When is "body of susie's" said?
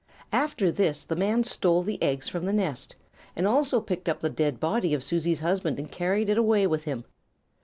4.59-5.41